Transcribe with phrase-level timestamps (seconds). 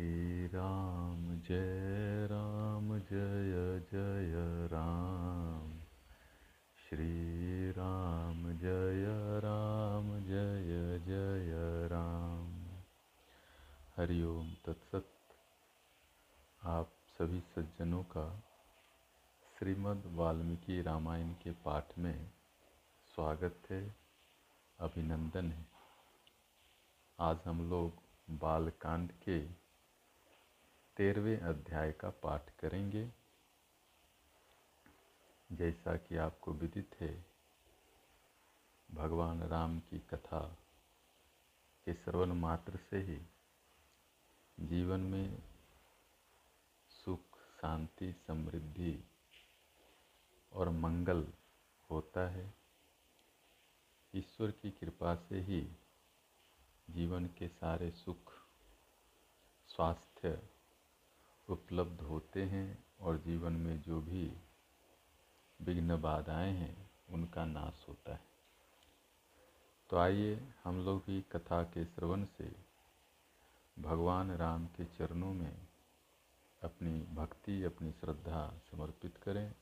[0.00, 5.80] श्री राम, जय राम, जय जय राम।
[6.88, 9.04] श्री राम, जय
[9.40, 12.66] राम, जय जय राम।
[13.96, 15.10] हरिओम तत्सत।
[16.62, 18.42] आप सभी सज्जनों का
[19.58, 22.30] श्रीमद् वाल्मीकि रामायण के पाठ में
[23.14, 23.94] स्वागत है,
[24.78, 25.66] अभिनंदन है।
[27.20, 27.92] आज हम लोग
[28.30, 29.59] बालकांड के
[31.00, 33.10] तेरहवें अध्याय का पाठ करेंगे।
[35.52, 37.24] जैसा कि आपको विदित है,
[38.90, 40.58] भगवान राम की कथा
[41.84, 43.18] के श्रवण मात्र से ही
[44.60, 45.42] जीवन में
[47.04, 49.04] सुख, शांति, समृद्धि
[50.52, 51.26] और मंगल
[51.90, 52.54] होता है।
[54.14, 55.72] ईश्वर की कृपा से ही
[56.90, 58.32] जीवन के सारे सुख,
[59.66, 60.59] स्वास्थ्य
[61.50, 64.40] उपलब्ध होते हैं और जीवन में जो भी
[65.62, 68.20] विघ्न बाधाएँ हैं, उनका नाश होता है।
[69.90, 72.56] तो आइए हम लोग भी कथा के श्रवण से
[73.78, 75.66] भगवान राम के चरणों में
[76.62, 79.54] अपनी भक्ति, अपनी श्रद्धा समर्पित करें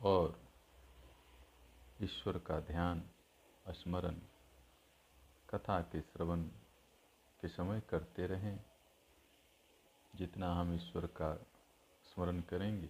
[0.00, 0.40] और
[2.02, 3.02] ईश्वर का ध्यान,
[3.68, 4.14] स्मरण,
[5.50, 6.42] कथा के श्रवण
[7.40, 8.73] के समय करते रहें।
[10.14, 11.34] जितना हम ईश्वर का
[12.04, 12.88] स्मरण करेंगे,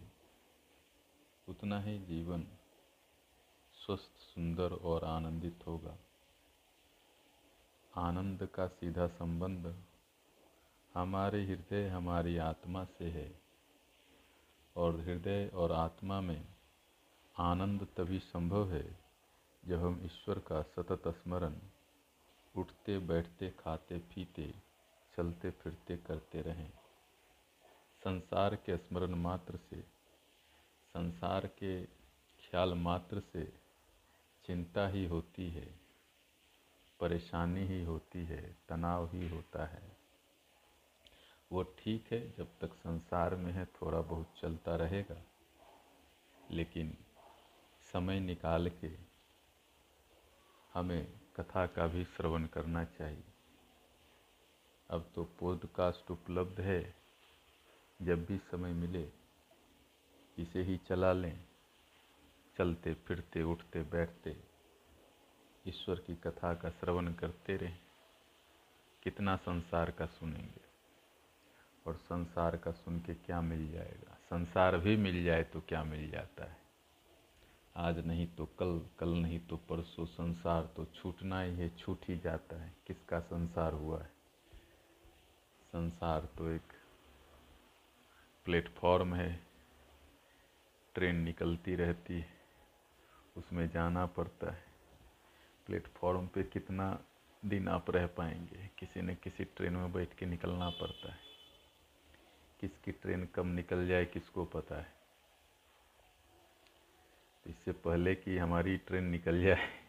[1.48, 2.46] उतना ही जीवन
[3.74, 5.96] स्वस्थ, सुंदर और आनंदित होगा।
[7.96, 9.74] आनंद का सीधा संबंध
[10.94, 13.40] हमारे हृदय, हमारी आत्मा से है
[14.76, 16.44] और हृदय और आत्मा में
[17.38, 18.98] आनंद तभी संभव है
[19.64, 21.54] जब हम ईश्वर का सतत स्मरण
[22.56, 24.54] उठते, बैठते, खाते, पीते,
[25.16, 26.72] चलते, फिरते करते रहें।
[28.04, 29.80] संसार के स्मरण मात्र से,
[30.94, 33.44] संसार के ख्याल मात्र से
[34.44, 35.80] चिंता ही होती है,
[37.00, 39.96] परेशानी ही होती है, तनाव ही होता है।
[41.52, 45.22] वो ठीक है जब तक संसार में है, थोड़ा बहुत चलता रहेगा,
[46.50, 46.96] लेकिन
[47.92, 48.90] समय निकाल के
[50.74, 53.24] हमें कथा का भी श्रवण करना चाहिए।
[54.90, 57.03] अब तो पॉडकास्ट उपलब्ध है।
[58.04, 59.10] जब भी समय मिले,
[60.38, 61.44] इसे ही चला लें।
[62.58, 64.36] चलते, फिरते, उठते, बैठते,
[65.68, 67.78] ईश्वर की कथा का श्रवण करते रहें।
[69.02, 70.64] कितना संसार का सुनेंगे
[71.86, 74.14] और संसार का सुन के क्या मिल जाएगा?
[74.14, 76.56] संसार भी मिल जाए तो क्या मिल जाता है?
[77.76, 82.18] आज नहीं तो कल कल नहीं तो परसों। संसार तो छूटना ही है, छूट ही
[82.18, 84.12] जाता है। किसका संसार हुआ है?
[85.72, 86.73] संसार तो एक
[88.44, 89.46] प्लेटफॉर्म है।
[90.94, 92.40] ट्रेन निकलती रहती है।
[93.36, 94.64] उसमें जाना पड़ता है।
[95.66, 97.04] प्लेटफॉर्म पे कितना
[97.44, 98.70] दिन आप रह पाएँगे?
[98.78, 101.18] किसी न किसी ट्रेन में बैठ के निकलना पड़ता है।
[102.60, 104.92] किसकी ट्रेन कब निकल जाए, किसको पता है।
[107.44, 109.84] तो इससे पहले कि हमारी ट्रेन निकल जाए,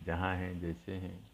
[0.00, 1.31] जहाँ हैं, जैसे हैं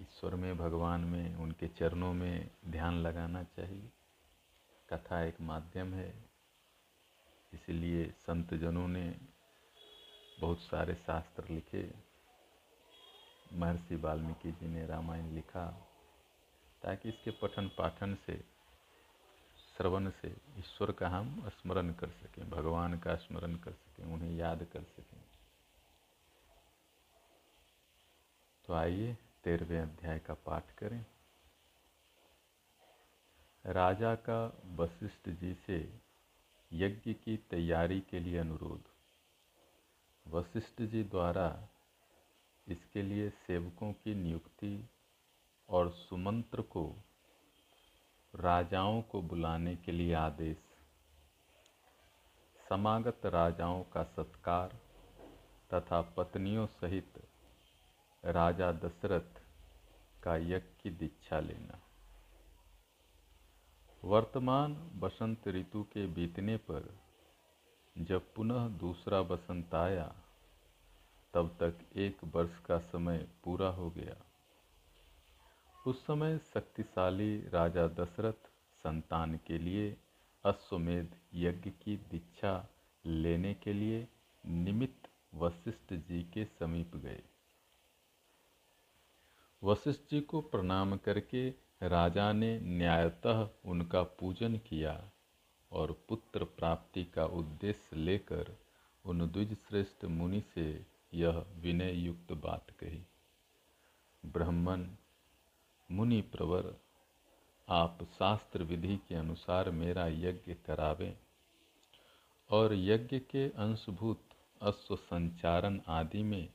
[0.00, 3.90] ईश्वर में, भगवान में, उनके चरणों में ध्यान लगाना चाहिए।
[4.92, 6.24] कथा एक माध्यम है।
[7.52, 9.20] इसलिए संत जनों ने
[10.40, 11.94] बहुत सारे शास्त्र लिखे।
[13.52, 15.88] महर्षि वाल्मीकि जी ने रामायण लिखा
[16.82, 18.44] ताकि इसके पठन पाठन से,
[19.76, 24.64] श्रवण से ईश्वर का हम स्मरण कर सकें, भगवान का स्मरण कर सकें, उन्हें याद
[24.72, 25.24] कर सकें।
[28.66, 31.04] तो आइए तेरहवें अध्याय का पाठ करें।
[33.66, 35.98] राजा का वशिष्ठ जी से
[36.72, 38.82] यज्ञ की तैयारी के लिए अनुरोध।
[40.26, 41.68] वशिष्ठ जी द्वारा
[42.68, 44.88] इसके लिए सेवकों की नियुक्ति
[45.68, 46.96] और सुमंत्र को
[48.34, 50.58] राजाओं को बुलाने के लिए आदेश।
[52.68, 54.68] समागत राजाओं का सत्कार
[55.74, 57.28] तथा पत्नियों सहित
[58.24, 59.35] राजा दशरथ
[60.26, 61.82] का यज्ञ की दीक्षा लेना।
[64.04, 66.98] वर्तमान बसंत ऋतु के बीतने पर
[67.98, 70.16] जब पुनः दूसरा बसंत आया,
[71.34, 74.16] तब तक एक वर्ष का समय पूरा हो गया।
[75.86, 79.96] उस समय शक्तिशाली राजा दशरथ संतान के लिए
[80.44, 82.68] अश्वमेध यज्ञ की दीक्षा
[83.06, 84.08] लेने के लिए
[84.46, 87.22] निमित्त वशिष्ठ जी के समीप गए।
[89.66, 91.48] वशिष्ठ जी को प्रणाम करके
[91.82, 95.10] राजा ने न्यायतः उनका पूजन किया
[95.72, 98.56] और पुत्र प्राप्ति का उद्देश्य लेकर
[99.04, 103.02] उन द्विज श्रेष्ठ मुनि से यह विनय युक्त बात कही।
[104.26, 104.86] ब्राह्मण,
[105.90, 106.74] मुनि प्रवर,
[107.68, 111.16] आप शास्त्र विधि के अनुसार मेरा यज्ञ करावें
[112.50, 114.22] और यज्ञ के अंशभूत
[114.62, 116.48] अश्व संचारण आदि में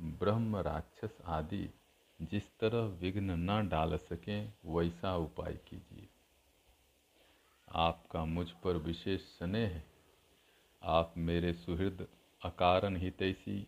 [0.00, 1.70] ब्रह्म राक्षस आदि
[2.20, 6.08] जिस तरह विघ्न न डाल सकें, वैसा उपाय कीजिए।
[7.68, 9.84] आपका मुझ पर विशेष स्नेह है
[10.82, 12.08] आप मेरे सुहृद
[12.42, 13.66] अकारण हितैषी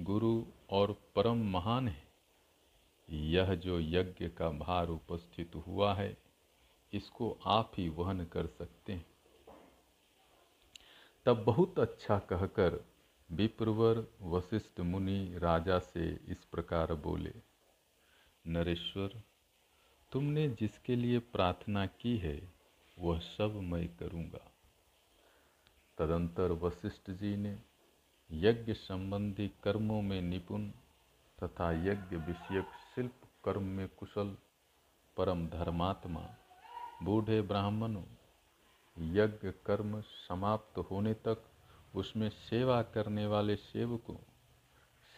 [0.00, 2.08] गुरु और परम महान है।
[3.10, 6.16] यह जो यज्ञ का भार उपस्थित हुआ है,
[6.92, 9.06] इसको आप ही वहन कर सकते हैं।
[11.24, 12.84] तब बहुत अच्छा कहकर
[13.30, 17.34] विप्रवर वशिष्ठ मुनि राजा से इस प्रकार बोले
[18.46, 19.22] नरेश्वर,
[20.12, 22.52] तुमने जिसके लिए प्रार्थना की है,
[22.98, 24.52] वह सब मैं करूँगा।
[25.98, 27.58] तदंतर वशिष्ठ जी ने
[28.30, 30.70] यज्ञ संबंधी कर्मों में निपुण
[31.42, 33.12] तथा यज्ञ विषयक शिल्प
[33.44, 34.36] कर्म में कुशल
[35.16, 36.28] परम धर्मात्मा,
[37.02, 38.04] बूढ़े ब्राह्मणों,
[38.98, 41.44] यज्ञ कर्म समाप्त होने तक
[41.94, 44.16] उसमें सेवा करने वाले सेवकों,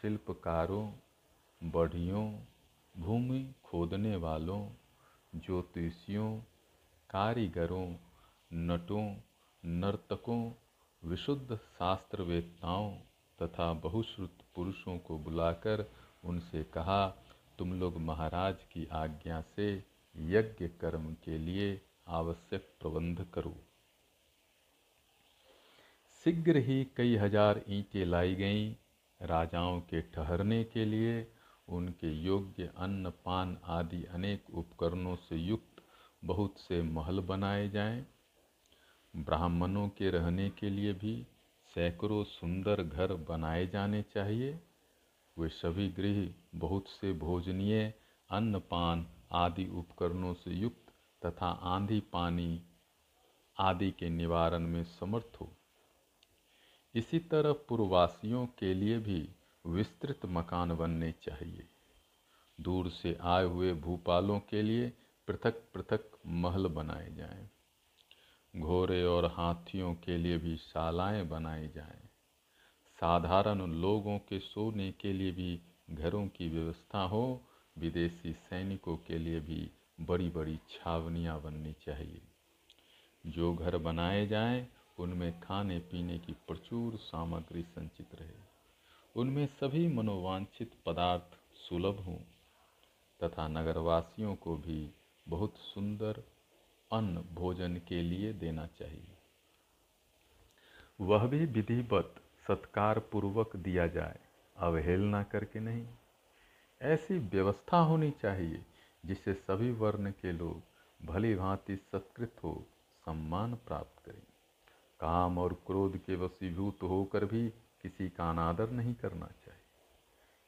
[0.02, 0.92] शिल्पकारों,
[1.62, 2.26] बढ़ियों
[2.96, 4.68] भूमि खोदने वालों,
[5.34, 6.38] ज्योतिषियों,
[7.10, 7.94] कारीगरों,
[8.52, 9.16] नटों,
[9.64, 10.52] नर्तकों,
[11.02, 12.90] विशुद्ध शास्त्रवेत्ताओं
[13.42, 15.90] तथा बहुश्रुत पुरुषों को बुलाकर
[16.24, 17.06] उनसे कहा,
[17.58, 19.72] तुम लोग महाराज की आज्ञा से
[20.16, 23.56] यज्ञ कर्म के लिए आवश्यक प्रबंध करो।
[26.24, 28.74] शीघ्र ही कई हज़ार ईंटें लाई गईं
[29.20, 31.32] राजाओं के ठहरने के लिए
[31.70, 35.82] उनके योग्य अन्न पान आदि अनेक उपकरणों से युक्त
[36.24, 38.06] बहुत से महल बनाए जाएँ,
[39.14, 41.14] ब्राह्मणों के रहने के लिए भी
[41.74, 44.58] सैकड़ों सुंदर घर बनाए जाने चाहिए।
[45.36, 46.28] वे सभी गृह
[46.58, 47.92] बहुत से भोजनीय
[48.30, 52.60] अन्न पान आदि उपकरणों से युक्त तथा आंधी पानी
[53.56, 55.50] आदि के निवारण में समर्थ हो।
[56.94, 59.28] इसी तरह पूर्ववासियों के लिए भी
[59.70, 61.66] विस्तृत मकान बनने चाहिए।
[62.58, 64.88] दूर से आए हुए भूपालों के लिए
[65.28, 67.48] पृथक पृथक महल बनाए जाएँ,
[68.54, 72.00] घोड़े और हाथियों के लिए भी शालाएँ बनाई जाएँ,
[72.98, 77.22] साधारण लोगों के सोने के लिए भी घरों की व्यवस्था हो
[77.76, 79.70] विदेशी सैनिकों के लिए भी
[80.00, 82.20] बड़ी बड़ी छावनियाँ बननी चाहिए।
[83.24, 84.66] जो घर बनाए जाएँ,
[84.98, 88.49] उनमें खाने पीने की प्रचुर सामग्री संचित रहे।
[89.16, 92.18] उनमें सभी मनोवांछित पदार्थ सुलभ हों,
[93.22, 94.90] तथा नगरवासियों को भी
[95.28, 96.24] बहुत सुंदर
[96.92, 99.16] अन्न भोजन के लिए देना चाहिए।
[101.00, 102.14] वह भी विधिवत
[102.48, 104.18] सत्कार पूर्वक दिया जाए
[104.56, 105.86] अवहेलना करके नहीं।
[106.82, 108.64] ऐसी व्यवस्था होनी चाहिए
[109.06, 110.62] जिससे सभी वर्ण के लोग
[111.06, 112.66] भली भांति सत्कृत हो,
[113.06, 114.22] सम्मान प्राप्त करें।
[115.00, 119.60] काम और क्रोध के वसीभूत होकर भी किसी का अनादर नहीं करना चाहिए।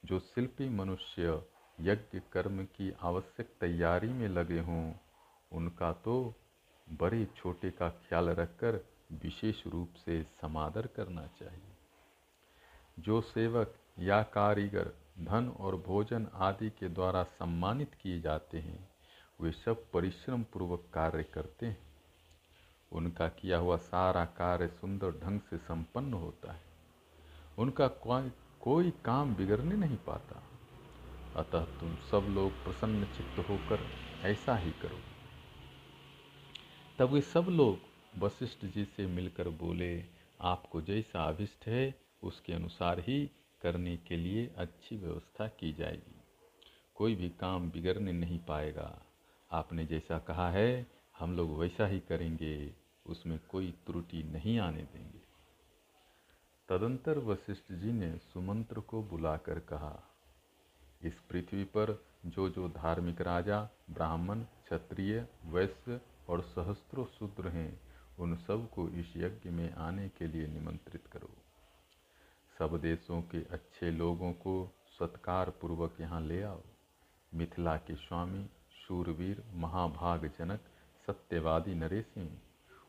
[0.04, 1.42] जो शिल्पी मनुष्य
[1.80, 4.92] यज्ञ कर्म की आवश्यक तैयारी में लगे हों,
[5.52, 6.34] उनका तो
[6.92, 11.76] बड़े छोटे का ख्याल रखकर विशेष रूप से समादर करना चाहिए।
[12.98, 18.88] जो सेवक या कारीगर धन और भोजन आदि के द्वारा सम्मानित किए जाते हैं,
[19.40, 21.92] वे सब परिश्रम पूर्वक कार्य करते हैं।
[22.92, 26.71] उनका किया हुआ सारा कार्य सुंदर ढंग से संपन्न होता है।
[27.58, 28.30] उनका कोई
[28.60, 30.42] कोई काम बिगड़ने नहीं पाता।
[31.36, 33.86] अतः तुम सब लोग प्रसन्न चित्त होकर
[34.22, 34.98] ऐसा ही करो।
[36.98, 37.78] तब वे सब लोग
[38.18, 40.04] वशिष्ठ जी से मिलकर बोले,
[40.40, 43.30] आपको जैसा अभिष्ट है, उसके अनुसार ही
[43.62, 46.20] करने के लिए अच्छी व्यवस्था की जाएगी।
[46.94, 49.02] कोई भी काम बिगड़ने नहीं पाएगा।
[49.52, 50.86] आपने जैसा कहा है,
[51.18, 52.72] हम लोग वैसा ही करेंगे।
[53.06, 55.21] उसमें कोई त्रुटि नहीं आने देंगे।
[56.72, 60.02] तदंतर वशिष्ठ जी ने सुमंत्र को बुलाकर कहा,
[61.02, 67.80] इस पृथ्वी पर जो जो धार्मिक राजा, ब्राह्मण, क्षत्रिय, वैश्य और सहस्त्रों शूद्र हैं,
[68.18, 71.30] उन सबको इस यज्ञ में आने के लिए निमंत्रित करो।
[72.58, 76.62] सब देशों के अच्छे लोगों को सत्कार पूर्वक यहाँ ले आओ।
[77.34, 80.60] मिथिला के स्वामी, शूरवीर, महाभाग जनक,
[81.06, 82.38] सत्यवादी नरेश सिंह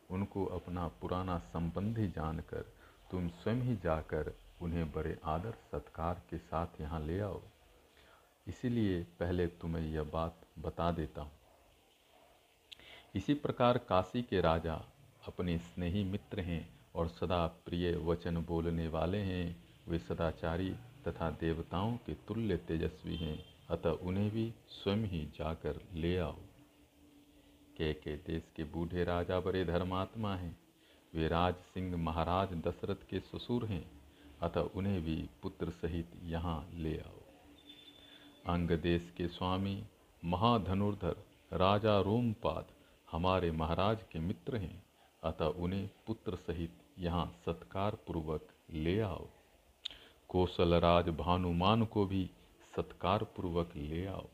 [0.10, 2.73] उनको अपना पुराना संबंधी जानकर
[3.14, 7.42] तुम स्वयं ही जाकर उन्हें बड़े आदर सत्कार के साथ यहाँ ले आओ।
[8.48, 11.32] इसीलिए पहले तुम्हें यह बात बता देता हूँ।
[13.16, 14.86] इसी प्रकार काशी के राजा
[15.28, 20.76] अपने स्नेही मित्र हैं और सदा प्रिय वचन बोलने वाले हैं। वे सदाचारी
[21.08, 26.36] तथा देवताओं के तुल्य तेजस्वी हैं। अतः उन्हें भी स्वयं ही जाकर ले आओ।
[27.78, 30.63] के के देश के बूढ़े राजा बड़े धर्मात्मा हैं।
[31.16, 33.86] वे राज सिंह महाराज दशरथ के ससुर हैं,
[34.42, 37.22] अतः उन्हें भी पुत्र सहित यहाँ ले आओ।
[38.54, 39.84] अंग देश के स्वामी
[40.26, 41.16] महाधनुर्धर
[41.54, 42.68] राजा रोमपाद
[43.12, 44.84] हमारे महाराज के मित्र हैं,
[45.24, 49.28] अतः उन्हें पुत्र सहित यहाँ सत्कार पूर्वक ले आओ।
[50.30, 52.30] कौशल राज भानुमान को भी
[52.76, 54.28] सत्कार पूर्वक ले आओ।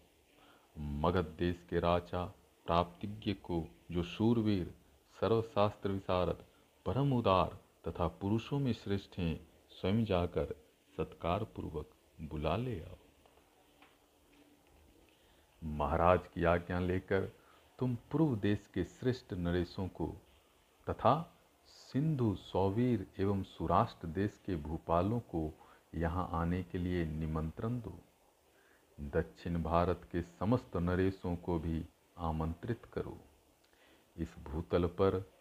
[0.77, 2.25] मगध देश के राजा
[2.65, 4.73] प्राप्तिज्ञ को जो शूरवीर,
[5.17, 6.43] सर्वशास्त्र विशारद
[6.85, 7.57] परम उदार
[7.87, 10.55] तथा पुरुषों में श्रेष्ठ हैं, स्वयं जाकर
[10.97, 11.89] सत्कार पूर्वक
[12.21, 12.97] बुला ले आओ।
[15.63, 17.29] महाराज की आज्ञा लेकर
[17.79, 20.07] तुम पूर्व देश के श्रेष्ठ नरेशों को
[20.87, 21.35] तथा
[21.67, 25.51] सिंधु, सौवीर एवं सुराष्ट्र देश के भूपालों को
[25.95, 27.93] यहाँ आने के लिए निमंत्रण दो।
[28.97, 31.85] दक्षिण भारत के समस्त नरेशों को भी
[32.17, 33.17] आमंत्रित करो।
[34.17, 35.31] इस भूतल पर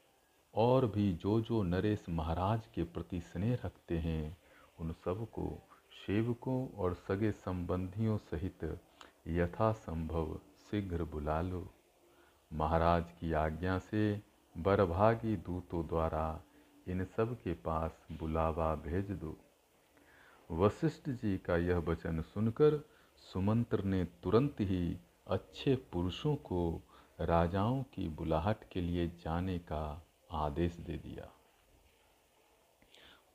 [0.54, 4.36] और भी जो जो नरेश महाराज के प्रति स्नेह रखते हैं,
[4.80, 5.68] उन सबको
[6.06, 8.80] सेवकों और सगे संबंधियों सहित
[9.28, 10.40] यथासंभव
[10.70, 11.70] शीघ्र बुला लो।
[12.52, 14.22] महाराज की आज्ञा से
[14.58, 16.42] बरभागी दूतों द्वारा
[16.88, 19.36] इन सब के पास बुलावा भेज दो।
[20.50, 22.84] वशिष्ठ जी का यह वचन सुनकर
[23.16, 26.82] सुमंत्र ने तुरंत ही अच्छे पुरुषों को
[27.20, 31.32] राजाओं की बुलाहट के लिए जाने का आदेश दे दिया।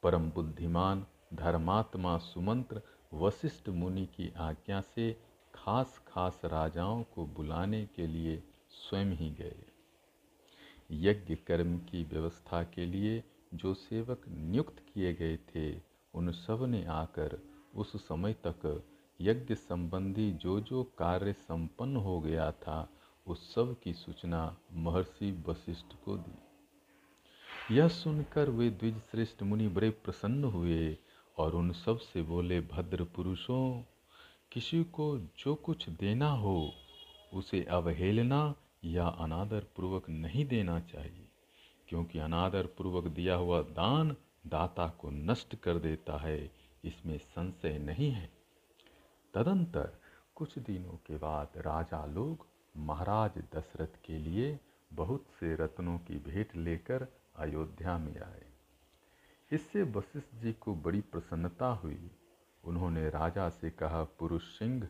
[0.04, 2.82] परम बुद्धिमान धर्मात्मा सुमंत्र
[3.14, 5.22] वशिष्ठ मुनि की आज्ञा से
[5.56, 9.66] खास खास राजाओं को बुलाने के लिए स्वयं ही गए।
[10.92, 13.24] यज्ञ कर्म की व्यवस्था के लिए
[13.54, 15.82] जो सेवक नियुक्त किए गए थे,
[16.14, 17.40] उन सबने आकर
[17.76, 18.84] उस समय तक
[19.22, 22.90] यज्ञ संबंधी जो जो कार्य संपन्न हो गया था,
[23.28, 26.38] उस सब की सूचना महर्षि वशिष्ठ को दी।
[27.72, 30.98] यह सुनकर वे द्विज श्रेष्ठ मुनि बड़े प्रसन्न हुए
[31.38, 33.84] और उन सबसे बोले, भद्र पुरुषों,
[34.52, 36.74] किसी को जो कुछ देना हो,
[37.34, 38.56] उसे अवहेलना
[38.86, 41.28] या अनादर पूर्वक नहीं देना चाहिए,
[41.88, 44.16] क्योंकि अनादर पूर्वक दिया हुआ दान
[44.48, 46.52] दाता को नष्ट कर देता है,
[46.86, 48.30] इसमें संशय नहीं है।
[49.34, 50.00] तदंतर
[50.36, 52.46] कुछ दिनों के बाद राजा लोग
[52.78, 54.60] महाराज दशरथ के लिए
[54.94, 58.46] बहुत से रत्नों की भेंट लेकर अयोध्या में आए।
[59.52, 62.12] इससे वशिष्ठ जी को बड़ी प्रसन्नता हुई।
[62.64, 64.88] उन्होंने राजा से कहा, पुरुष सिंह,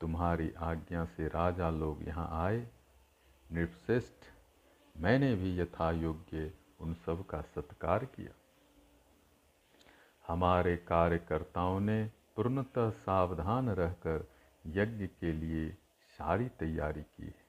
[0.00, 2.68] तुम्हारी आज्ञा से राजा लोग यहाँ आए।
[3.52, 4.24] नृपश्रेष्ठ
[4.96, 8.32] मैंने भी यथा योग्य उन सब का सत्कार किया।
[10.26, 14.28] हमारे कार्यकर्ताओं ने पूर्णतः सावधान रहकर
[14.66, 15.70] यज्ञ के लिए
[16.18, 17.47] सारी तैयारी की है।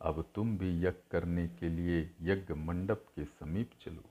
[0.00, 4.04] अब तुम भी यज्ञ करने के लिए यज्ञ मंडप के समीप चलो।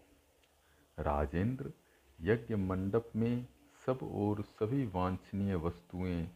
[0.99, 1.73] राजेंद्र,
[2.21, 3.47] यज्ञ मंडप में
[3.85, 6.29] सब और सभी वांछनीय वस्तुएँ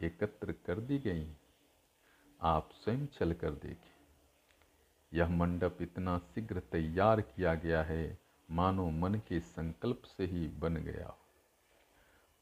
[0.00, 1.32] एकत्र कर दी गई।
[2.42, 3.96] आप स्वयं चल कर देखें।
[5.14, 8.18] यह मंडप इतना शीघ्र तैयार किया गया है,
[8.50, 11.18] मानो मन के संकल्प से ही बन गया। हो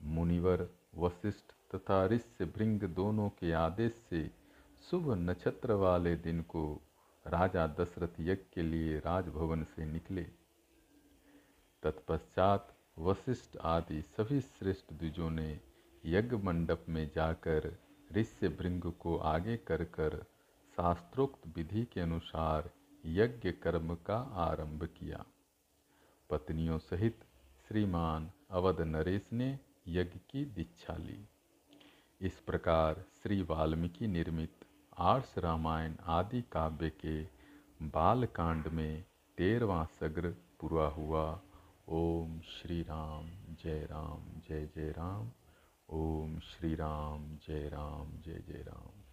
[0.03, 4.44] मुनिवर, वशिष्ठ तथा ऋष्य भृंग दोनों के आदेश से
[4.91, 6.81] शुभ नक्षत्र वाले दिन को
[7.27, 10.23] राजा दशरथ यज्ञ के लिए राजभवन से निकले।
[11.83, 15.61] तत्पश्चात वशिष्ठ आदि सभी श्रेष्ठ द्विजों ने
[16.07, 17.79] यज्ञ मंडप में जाकर
[18.13, 20.25] ऋष्य भृंग को आगे कर कर
[20.77, 22.71] शास्त्रोक्त विधि के अनुसार
[23.07, 25.25] यज्ञ कर्म का आरंभ किया।
[26.31, 27.25] पत्नियों सहित
[27.69, 31.29] श्रीमान अवध नरेश ने यज्ञ की दीक्षा ली।
[32.21, 34.55] इस प्रकार श्री वाल्मीकि निर्मित
[34.99, 37.23] आर्ष रामायण आदि काव्य के
[37.83, 39.05] बालकांड में
[39.39, 41.41] तेरवा सग्र पूरा हुआ।
[41.89, 43.27] ओम श्री राम
[43.65, 45.31] जय राम, जय जय राम।
[45.91, 49.04] ओम श्री राम जय राम, जय जय राम।